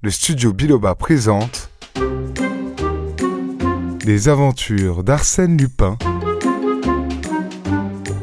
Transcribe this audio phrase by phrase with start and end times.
[0.00, 1.70] le studio Biloba présente
[4.04, 5.98] Les aventures d'Arsène Lupin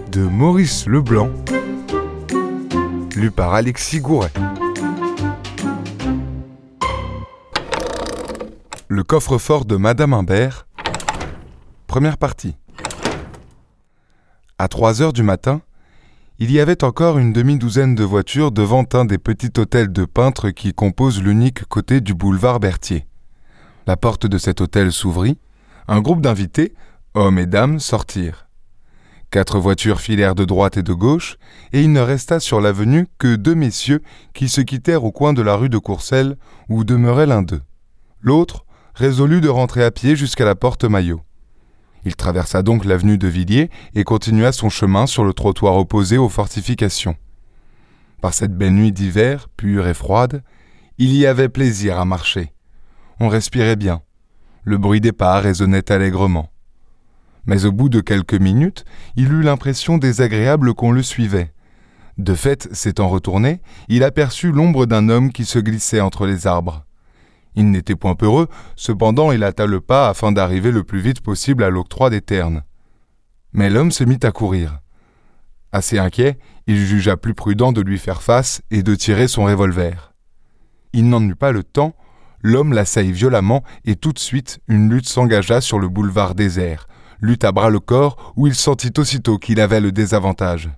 [0.09, 1.29] de Maurice Leblanc,
[3.17, 4.31] lu par Alexis Gouret.
[8.87, 10.67] Le coffre-fort de Madame Imbert,
[11.87, 12.55] première partie.
[14.57, 15.61] À 3 heures du matin,
[16.37, 20.49] il y avait encore une demi-douzaine de voitures devant un des petits hôtels de peintres
[20.49, 23.07] qui composent l'unique côté du boulevard Berthier.
[23.87, 25.37] La porte de cet hôtel s'ouvrit,
[25.87, 26.73] un groupe d'invités,
[27.13, 28.49] hommes et dames, sortirent.
[29.31, 31.37] Quatre voitures filèrent de droite et de gauche,
[31.71, 34.01] et il ne resta sur l'avenue que deux messieurs
[34.33, 36.35] qui se quittèrent au coin de la rue de Courcelles,
[36.67, 37.61] où demeurait l'un d'eux.
[38.21, 41.21] L'autre résolut de rentrer à pied jusqu'à la porte Maillot.
[42.05, 46.29] Il traversa donc l'avenue de Villiers et continua son chemin sur le trottoir opposé aux
[46.29, 47.15] fortifications.
[48.21, 50.43] Par cette belle nuit d'hiver, pure et froide,
[50.97, 52.53] il y avait plaisir à marcher.
[53.19, 54.01] On respirait bien.
[54.63, 56.51] Le bruit des pas résonnait allègrement.
[57.45, 61.53] Mais au bout de quelques minutes, il eut l'impression désagréable qu'on le suivait.
[62.17, 66.85] De fait, s'étant retourné, il aperçut l'ombre d'un homme qui se glissait entre les arbres.
[67.55, 71.63] Il n'était point peureux, cependant il hâta le pas afin d'arriver le plus vite possible
[71.63, 72.63] à l'octroi des ternes.
[73.53, 74.79] Mais l'homme se mit à courir.
[75.71, 80.13] Assez inquiet, il jugea plus prudent de lui faire face et de tirer son revolver.
[80.93, 81.95] Il n'en eut pas le temps,
[82.41, 86.87] l'homme l'assaillit violemment et tout de suite une lutte s'engagea sur le boulevard désert,
[87.19, 90.69] lutte à bras le corps où il sentit aussitôt qu'il avait le désavantage.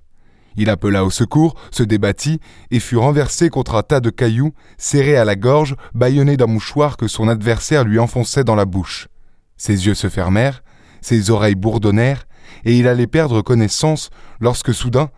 [0.58, 2.39] Il appela au secours, se débattit
[2.72, 6.97] et fut renversé contre un tas de cailloux, serré à la gorge, bâillonné d'un mouchoir
[6.97, 9.08] que son adversaire lui enfonçait dans la bouche.
[9.55, 10.64] Ses yeux se fermèrent,
[11.02, 12.25] ses oreilles bourdonnèrent,
[12.66, 15.09] et il allait perdre connaissance lorsque soudain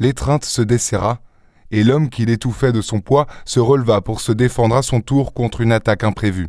[0.00, 1.20] l'étreinte se desserra,
[1.70, 5.32] et l'homme qui l'étouffait de son poids se releva pour se défendre à son tour
[5.32, 6.48] contre une attaque imprévue.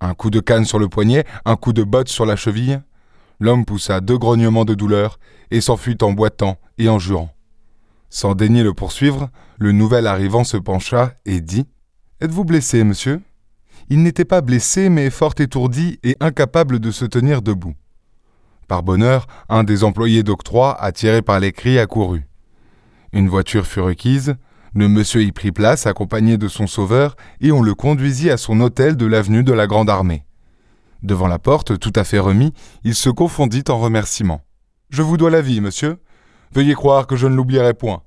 [0.00, 2.80] Un coup de canne sur le poignet, un coup de botte sur la cheville.
[3.38, 5.18] L'homme poussa deux grognements de douleur
[5.50, 7.30] et s'enfuit en boitant et en jurant.
[8.10, 11.66] Sans daigner le poursuivre, le nouvel arrivant se pencha et dit
[12.20, 13.22] Êtes-vous blessé, monsieur?
[13.88, 17.74] Il n'était pas blessé, mais fort étourdi et incapable de se tenir debout.
[18.68, 22.26] Par bonheur, un des employés d'octroi, attiré par les cris, accourut.
[23.12, 24.36] Une voiture fut requise,
[24.74, 28.60] le monsieur y prit place accompagné de son sauveur, et on le conduisit à son
[28.60, 30.24] hôtel de l'avenue de la Grande Armée.
[31.02, 32.52] Devant la porte, tout à fait remis,
[32.84, 34.42] il se confondit en remerciements.
[34.90, 35.96] Je vous dois la vie, monsieur.
[36.52, 38.02] Veuillez croire que je ne l'oublierai point.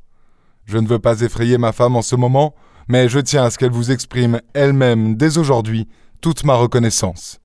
[0.65, 2.55] Je ne veux pas effrayer ma femme en ce moment,
[2.87, 5.87] mais je tiens à ce qu'elle vous exprime elle-même dès aujourd'hui
[6.21, 7.39] toute ma reconnaissance.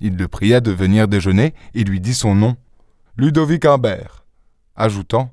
[0.00, 2.56] Il le pria de venir déjeuner et lui dit son nom,
[3.16, 4.24] Ludovic Imbert,
[4.76, 5.32] ajoutant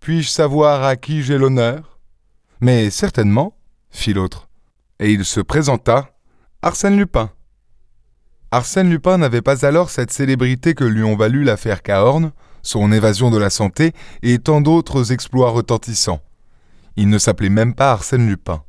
[0.00, 1.98] Puis-je savoir à qui j'ai l'honneur?
[2.60, 3.56] Mais certainement,
[3.90, 4.48] fit l'autre.
[4.98, 6.10] Et il se présenta
[6.62, 7.30] Arsène Lupin.
[8.50, 13.30] Arsène Lupin n'avait pas alors cette célébrité que lui ont valu l'affaire Cahorn, son évasion
[13.30, 16.20] de la santé et tant d'autres exploits retentissants.
[16.96, 18.62] Il ne s'appelait même pas Arsène Lupin.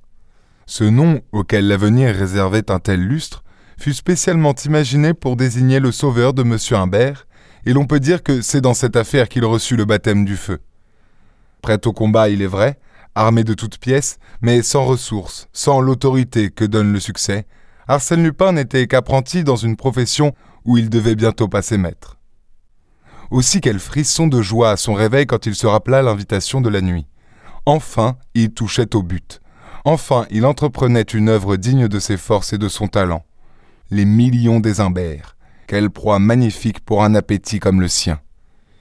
[0.65, 3.43] Ce nom, auquel l'avenir réservait un tel lustre,
[3.77, 6.57] fut spécialement imaginé pour désigner le sauveur de M.
[6.79, 7.27] Imbert,
[7.65, 10.59] et l'on peut dire que c'est dans cette affaire qu'il reçut le baptême du feu.
[11.61, 12.79] Prêt au combat, il est vrai,
[13.15, 17.45] armé de toutes pièces, mais sans ressources, sans l'autorité que donne le succès,
[17.87, 22.20] Arsène Lupin n'était qu'apprenti dans une profession où il devait bientôt passer maître.
[23.31, 26.81] Aussi quel frisson de joie à son réveil quand il se rappela l'invitation de la
[26.81, 27.07] nuit.
[27.65, 29.41] Enfin, il touchait au but.
[29.85, 33.23] Enfin, il entreprenait une œuvre digne de ses forces et de son talent.
[33.89, 35.37] Les millions des imbères.
[35.65, 38.19] Quelle proie magnifique pour un appétit comme le sien.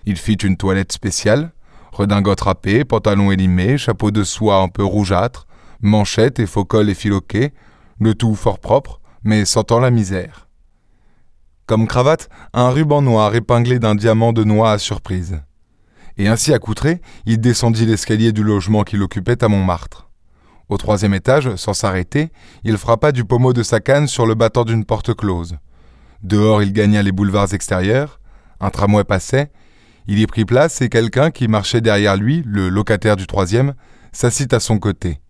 [0.05, 1.53] Il fit une toilette spéciale,
[1.93, 5.47] redingote râpée, pantalon élimé, chapeau de soie un peu rougeâtre,
[5.81, 7.53] manchettes et faux col effiloqués,
[8.01, 10.49] le tout fort propre, mais sentant la misère.
[11.71, 15.41] Comme cravate, un ruban noir épinglé d'un diamant de noix à surprise.
[16.17, 20.11] Et ainsi accoutré, il descendit l'escalier du logement qu'il occupait à Montmartre.
[20.69, 22.33] Au troisième étage, sans s'arrêter,
[22.65, 25.59] il frappa du pommeau de sa canne sur le battant d'une porte close.
[26.25, 28.19] Dehors, il gagna les boulevards extérieurs.
[28.59, 29.53] Un tramway passait.
[30.09, 33.75] Il y prit place et quelqu'un qui marchait derrière lui, le locataire du troisième,
[34.11, 35.21] s'assit à son côté.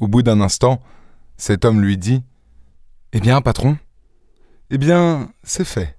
[0.00, 0.82] Au bout d'un instant,
[1.36, 2.24] cet homme lui dit
[3.12, 3.76] Eh bien, patron
[4.70, 5.98] eh bien, c'est fait.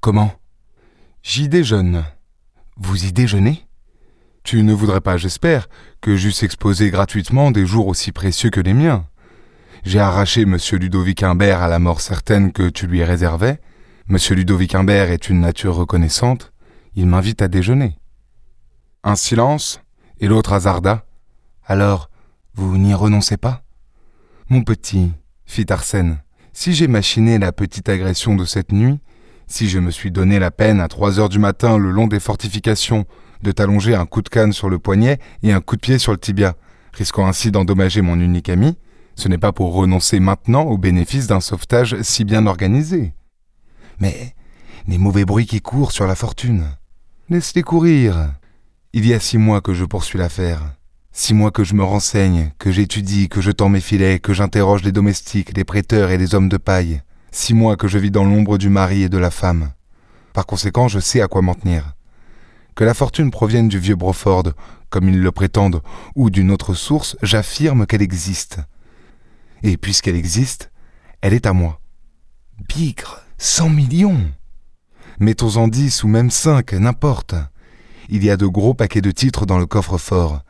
[0.00, 0.32] Comment?
[1.22, 2.04] J'y déjeune.
[2.76, 3.66] Vous y déjeunez?
[4.44, 5.68] Tu ne voudrais pas, j'espère,
[6.00, 9.06] que j'eusse exposé gratuitement des jours aussi précieux que les miens.
[9.84, 10.58] J'ai arraché M.
[10.72, 13.60] Ludovic Imbert à la mort certaine que tu lui réservais.
[14.08, 14.16] M.
[14.30, 16.52] Ludovic Imbert est une nature reconnaissante.
[16.94, 17.98] Il m'invite à déjeuner.
[19.04, 19.80] Un silence,
[20.20, 21.04] et l'autre hasarda.
[21.64, 22.10] Alors,
[22.54, 23.62] vous n'y renoncez pas?
[24.48, 25.12] Mon petit,
[25.46, 29.00] fit Arsène, si j'ai machiné la petite agression de cette nuit,
[29.46, 32.20] si je me suis donné la peine à trois heures du matin le long des
[32.20, 33.04] fortifications
[33.42, 36.12] de t'allonger un coup de canne sur le poignet et un coup de pied sur
[36.12, 36.54] le tibia,
[36.92, 38.76] risquant ainsi d'endommager mon unique ami,
[39.14, 43.14] ce n'est pas pour renoncer maintenant au bénéfice d'un sauvetage si bien organisé.
[43.98, 44.34] Mais
[44.86, 46.64] les mauvais bruits qui courent sur la fortune.
[47.28, 48.34] Laisse-les courir.
[48.92, 50.76] Il y a six mois que je poursuis l'affaire.
[51.14, 54.82] Six mois que je me renseigne, que j'étudie, que je tends mes filets, que j'interroge
[54.82, 57.02] les domestiques, les prêteurs et les hommes de paille.
[57.30, 59.72] Six mois que je vis dans l'ombre du mari et de la femme.
[60.32, 61.92] Par conséquent, je sais à quoi m'en tenir.
[62.74, 64.54] Que la fortune provienne du vieux Broford,
[64.88, 65.82] comme ils le prétendent,
[66.14, 68.60] ou d'une autre source, j'affirme qu'elle existe.
[69.62, 70.70] Et puisqu'elle existe,
[71.20, 71.78] elle est à moi.
[72.74, 74.30] Bigre, cent millions.
[75.20, 77.34] Mettons-en dix ou même cinq, n'importe.
[78.08, 80.42] Il y a de gros paquets de titres dans le coffre-fort.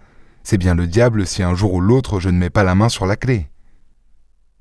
[0.45, 2.89] C'est bien le diable si un jour ou l'autre je ne mets pas la main
[2.89, 3.49] sur la clé.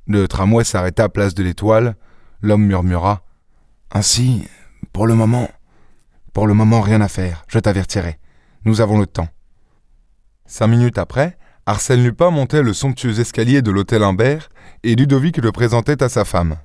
[0.08, 1.96] Le tramway s'arrêta place de l'étoile.
[2.42, 3.24] L'homme murmura.
[3.92, 4.48] Ainsi,
[4.94, 5.50] pour le moment.
[6.34, 8.20] Pour le moment, rien à faire, je t'avertirai.
[8.64, 9.28] Nous avons le temps.
[10.46, 14.50] Cinq minutes après, Arsène Lupin montait le somptueux escalier de l'hôtel Imbert
[14.84, 16.58] et Ludovic le présentait à sa femme.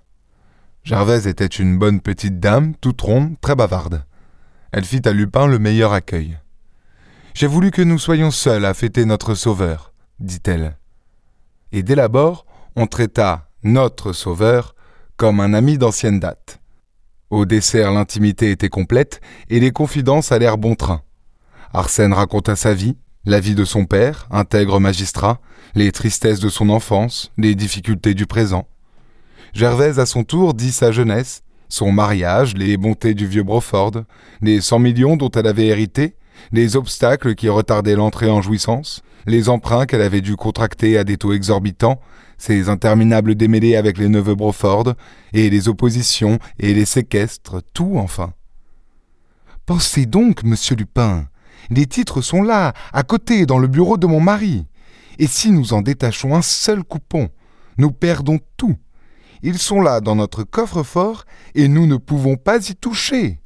[0.83, 4.05] Gervaise était une bonne petite dame, toute ronde, très bavarde.
[4.73, 6.39] Elle fit à Lupin le meilleur accueil.
[7.37, 10.79] J'ai voulu que nous soyons seuls à fêter notre Sauveur, dit-elle.
[11.71, 12.47] Et dès l'abord,
[12.77, 14.75] on traita notre Sauveur
[15.19, 16.63] comme un ami d'ancienne date.
[17.29, 21.03] Au dessert, l'intimité était complète et les confidences allèrent bon train.
[21.75, 22.97] Arsène raconta sa vie,
[23.27, 25.39] la vie de son père, intègre magistrat,
[25.75, 28.67] les tristesses de son enfance, les difficultés du présent.
[29.53, 34.05] Gervaise à son tour dit sa jeunesse, son mariage, les bontés du vieux Broford,
[34.41, 36.17] les cent millions dont elle avait hérité,
[36.53, 41.17] les obstacles qui retardaient l'entrée en jouissance, les emprunts qu'elle avait dû contracter à des
[41.17, 42.01] taux exorbitants,
[42.39, 44.95] ses interminables démêlés avec les neveux Broford,
[45.33, 48.33] et les oppositions et les séquestres, tout enfin.
[49.65, 51.29] Pensez donc, monsieur Lupin,
[51.71, 54.67] les titres sont là, à côté, dans le bureau de mon mari.
[55.19, 57.31] Et si nous en détachons un seul coupon,
[57.79, 58.77] nous perdons tout.
[59.43, 61.25] Ils sont là dans notre coffre-fort
[61.55, 63.41] et nous ne pouvons pas y toucher.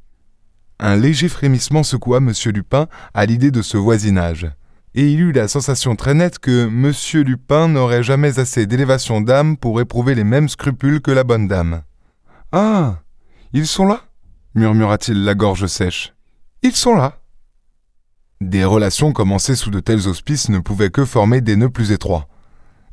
[0.81, 2.33] Un léger frémissement secoua M.
[2.47, 4.51] Lupin à l'idée de ce voisinage,
[4.93, 7.23] et il eut la sensation très nette que M.
[7.23, 11.83] Lupin n'aurait jamais assez d'élévation d'âme pour éprouver les mêmes scrupules que la bonne dame.
[12.51, 12.97] Ah.
[13.53, 14.01] Ils sont là
[14.55, 16.13] murmura-t-il la gorge sèche.
[16.61, 17.19] Ils sont là.
[18.41, 22.27] Des relations commencées sous de tels auspices ne pouvaient que former des nœuds plus étroits.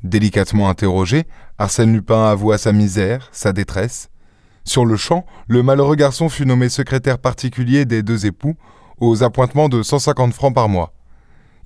[0.04, 1.26] Délicatement interrogé,
[1.58, 4.10] Arsène Lupin avoua sa misère, sa détresse,
[4.68, 8.54] sur le champ, le malheureux garçon fut nommé secrétaire particulier des deux époux,
[8.98, 10.92] aux appointements de 150 francs par mois.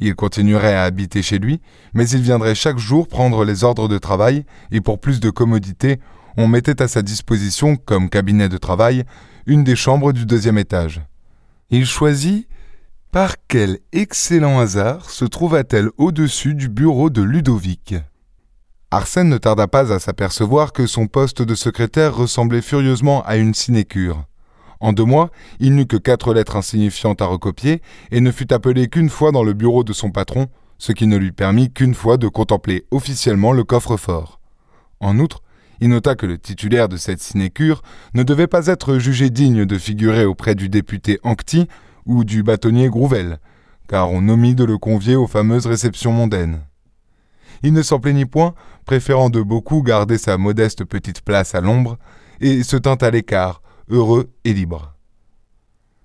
[0.01, 1.61] Il continuerait à habiter chez lui,
[1.95, 6.01] mais il viendrait chaque jour prendre les ordres de travail, et pour plus de commodité,
[6.37, 9.05] on mettait à sa disposition, comme cabinet de travail,
[9.47, 11.03] une des chambres du deuxième étage.
[11.71, 12.49] Il choisit
[13.11, 17.95] par quel excellent hasard se trouva-t-elle au-dessus du bureau de Ludovic?
[18.95, 23.55] Arsène ne tarda pas à s'apercevoir que son poste de secrétaire ressemblait furieusement à une
[23.55, 24.27] sinécure.
[24.81, 25.31] En deux mois,
[25.61, 27.81] il n'eut que quatre lettres insignifiantes à recopier
[28.11, 31.17] et ne fut appelé qu'une fois dans le bureau de son patron, ce qui ne
[31.17, 34.41] lui permit qu'une fois de contempler officiellement le coffre-fort.
[35.01, 35.41] En outre,
[35.81, 37.81] il nota que le titulaire de cette sinécure
[38.13, 41.67] ne devait pas être jugé digne de figurer auprès du député Ancty
[42.05, 43.39] ou du bâtonnier Grouvel,
[43.89, 46.61] car on omit de le convier aux fameuses réceptions mondaines.
[47.63, 48.55] Il ne s'en plaignit point,
[48.85, 51.99] préférant de beaucoup garder sa modeste petite place à l'ombre,
[52.41, 54.95] et se tint à l'écart, heureux et libre.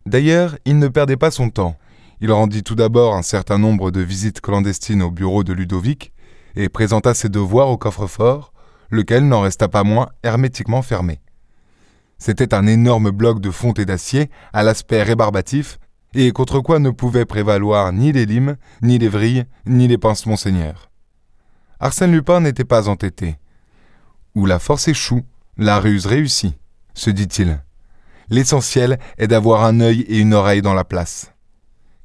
[0.05, 1.75] D'ailleurs, il ne perdait pas son temps.
[2.21, 6.13] Il rendit tout d'abord un certain nombre de visites clandestines au bureau de Ludovic,
[6.55, 8.53] et présenta ses devoirs au coffre-fort,
[8.89, 11.19] lequel n'en resta pas moins hermétiquement fermé.
[12.19, 15.77] C'était un énorme bloc de fonte et d'acier, à l'aspect rébarbatif,
[16.13, 20.25] et contre quoi ne pouvaient prévaloir ni les limes, ni les vrilles, ni les pinces
[20.25, 20.87] Monseigneur.
[21.79, 23.38] Arsène Lupin n'était pas entêté.
[24.34, 25.24] Où la force échoue,
[25.57, 26.55] la ruse réussit,
[26.93, 27.62] se dit-il.
[28.29, 31.34] L'essentiel est d'avoir un œil et une oreille dans la place.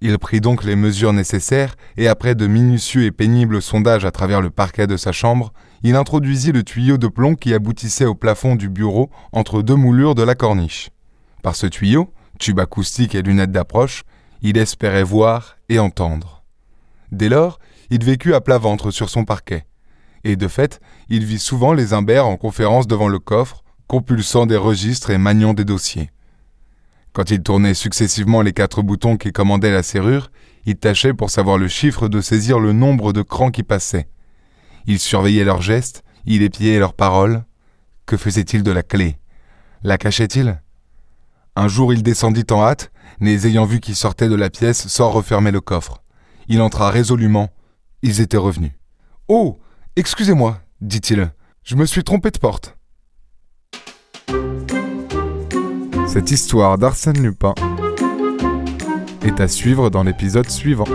[0.02, 4.40] Il prit donc les mesures nécessaires et après de minutieux et pénibles sondages à travers
[4.40, 5.52] le parquet de sa chambre,
[5.82, 10.14] il introduisit le tuyau de plomb qui aboutissait au plafond du bureau entre deux moulures
[10.14, 10.90] de la corniche.
[11.42, 14.02] Par ce tuyau, tube acoustique et lunettes d'approche,
[14.42, 16.42] il espérait voir et entendre.
[17.12, 17.58] Dès lors,
[17.92, 19.66] il vécut à plat ventre sur son parquet.
[20.24, 20.80] Et de fait,
[21.10, 25.52] il vit souvent les Imbert en conférence devant le coffre, compulsant des registres et maniant
[25.52, 26.10] des dossiers.
[27.12, 30.30] Quand il tournait successivement les quatre boutons qui commandaient la serrure,
[30.64, 34.08] il tâchait pour savoir le chiffre de saisir le nombre de crans qui passaient.
[34.86, 37.44] Il surveillait leurs gestes, Il épiait leurs paroles.
[38.06, 39.18] Que faisait-il de la clé?
[39.82, 40.62] La cachait-il?
[41.56, 45.10] Un jour il descendit en hâte, les ayant vus qui sortaient de la pièce sans
[45.10, 46.02] refermer le coffre.
[46.48, 47.50] Il entra résolument.
[48.02, 48.72] Ils étaient revenus.
[49.28, 49.58] Oh
[49.94, 51.32] Excusez-moi, dit-il.
[51.64, 52.76] Je me suis trompé de porte.
[56.08, 57.54] Cette histoire d'Arsène Lupin
[59.22, 60.86] est à suivre dans l'épisode suivant.